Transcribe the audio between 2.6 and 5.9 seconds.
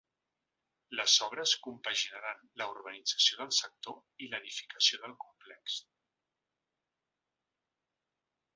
la urbanització del sector i l’edificació del complex.